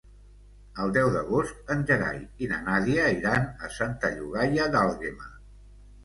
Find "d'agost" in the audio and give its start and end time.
1.15-1.67